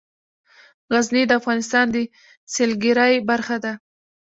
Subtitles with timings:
[0.93, 1.95] غزني د افغانستان د
[2.53, 3.73] سیلګرۍ برخه ده.